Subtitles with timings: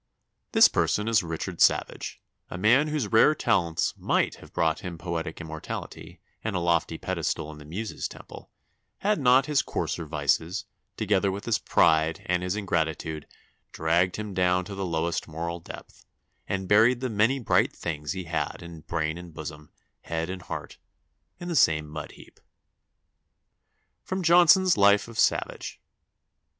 [0.53, 2.19] This person is Richard Savage,
[2.49, 7.51] a man whose rare talents might have brought him poetic immortality, and a lofty pedestal
[7.51, 8.49] in the muse's temple,
[9.01, 10.65] had not his coarser vices,
[10.97, 13.27] together with his pride and his ingratitude,
[13.71, 16.03] dragged him down to the lowest moral depth,
[16.49, 19.69] and buried the many bright things he had in brain and bosom,
[20.01, 20.79] head and heart,
[21.39, 22.39] in the same mud heap."
[24.05, 25.79] [Sidenote: Johnson's Life of Savage.